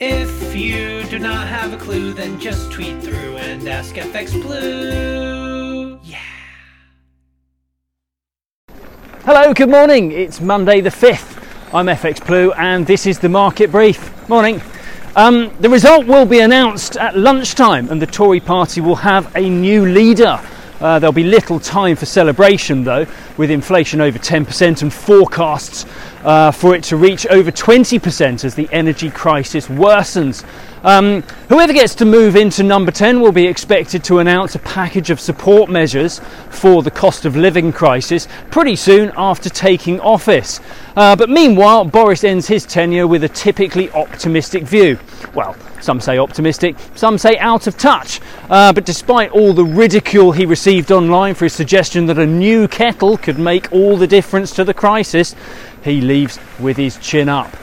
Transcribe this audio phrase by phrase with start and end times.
[0.00, 5.98] If you do not have a clue, then just tweet through and ask FX Blue.
[6.04, 6.20] Yeah.
[9.24, 10.12] Hello, good morning.
[10.12, 11.74] It's Monday the 5th.
[11.74, 14.28] I'm FX Blue and this is the market brief.
[14.28, 14.62] Morning.
[15.16, 19.50] Um, the result will be announced at lunchtime and the Tory party will have a
[19.50, 20.40] new leader.
[20.80, 23.04] Uh, there'll be little time for celebration though,
[23.36, 25.84] with inflation over 10% and forecasts
[26.22, 30.44] uh, for it to reach over 20% as the energy crisis worsens.
[30.84, 35.10] Um, whoever gets to move into number 10 will be expected to announce a package
[35.10, 36.20] of support measures
[36.50, 40.60] for the cost of living crisis pretty soon after taking office.
[40.96, 44.98] Uh, but meanwhile, Boris ends his tenure with a typically optimistic view.
[45.34, 48.20] Well, some say optimistic, some say out of touch.
[48.48, 52.68] Uh, but despite all the ridicule he received online for his suggestion that a new
[52.68, 55.34] kettle could make all the difference to the crisis,
[55.82, 57.54] he leaves with his chin up.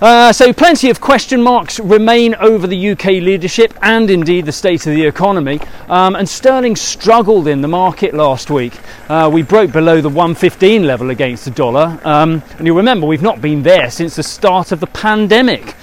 [0.00, 4.86] Uh, so, plenty of question marks remain over the UK leadership and indeed the state
[4.86, 5.60] of the economy.
[5.90, 8.72] Um, and sterling struggled in the market last week.
[9.10, 12.00] Uh, we broke below the 115 level against the dollar.
[12.02, 15.74] Um, and you'll remember, we've not been there since the start of the pandemic.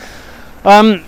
[0.66, 1.04] Um,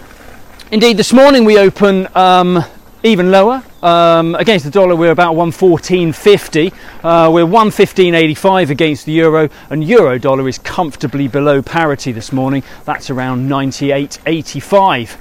[0.71, 2.63] indeed, this morning we open um,
[3.03, 3.63] even lower.
[3.81, 6.73] Um, against the dollar, we're about 114.50.
[7.01, 12.63] Uh, we're 115.85 against the euro, and euro dollar is comfortably below parity this morning.
[12.83, 15.17] That's around 98.85.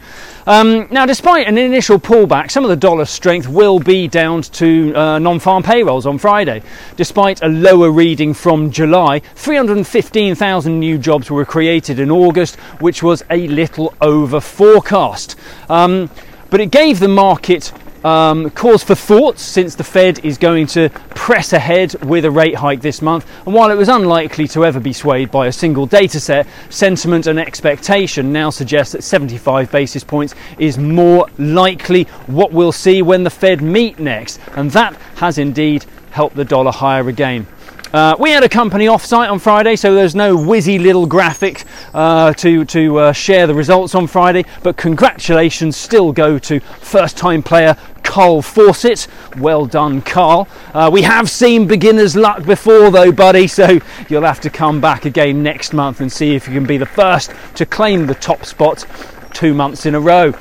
[0.49, 4.95] Um, now, despite an initial pullback, some of the dollar strength will be down to
[4.95, 6.63] uh, non farm payrolls on Friday.
[6.97, 13.23] Despite a lower reading from July, 315,000 new jobs were created in August, which was
[13.31, 15.37] a little over forecast.
[15.69, 16.11] Um,
[16.51, 17.73] but it gave the market
[18.05, 22.55] um, cause for thought since the Fed is going to press ahead with a rate
[22.55, 23.27] hike this month.
[23.45, 27.27] And while it was unlikely to ever be swayed by a single data set, sentiment
[27.27, 33.25] and expectation now suggest that 75 basis points is more likely what we'll see when
[33.25, 34.41] the Fed meet next.
[34.55, 37.47] And that has indeed helped the dollar higher again.
[37.93, 42.35] Uh, we had a company offsite on Friday, so there's no whizzy little graphic uh,
[42.35, 44.45] to, to uh, share the results on Friday.
[44.63, 49.09] But congratulations still go to first time player Carl Fawcett.
[49.39, 50.49] Well done, Carl.
[50.75, 53.79] Uh, we have seen beginner's luck before, though, buddy, so
[54.11, 56.87] you'll have to come back again next month and see if you can be the
[56.87, 58.85] first to claim the top spot
[59.33, 60.35] two months in a row.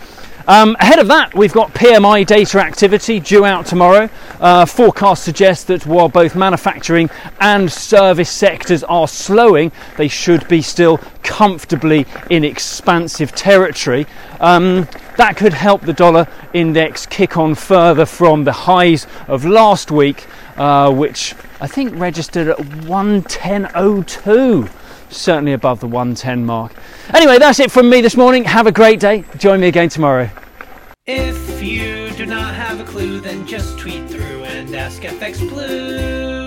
[0.49, 4.09] Um, ahead of that, we've got PMI data activity due out tomorrow.
[4.39, 7.09] Uh, forecasts suggest that while both manufacturing
[7.41, 14.07] and service sectors are slowing, they should be still comfortably in expansive territory.
[14.39, 14.87] Um,
[15.17, 20.27] that could help the dollar index kick on further from the highs of last week,
[20.55, 24.69] uh, which I think registered at 110.02
[25.09, 26.73] certainly above the 110 mark.
[27.13, 28.43] Anyway, that's it from me this morning.
[28.43, 29.23] Have a great day.
[29.37, 30.29] Join me again tomorrow.
[31.05, 36.46] If you do not have a clue, then just tweet through and ask FX Blue.